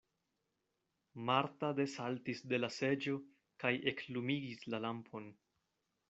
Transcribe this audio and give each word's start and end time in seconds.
Marta 1.25 1.67
desaltis 1.79 2.41
de 2.53 2.59
la 2.61 2.69
seĝo 2.79 3.13
kaj 3.65 3.73
eklumigis 3.91 4.65
la 4.75 4.81
lampon. 4.87 5.29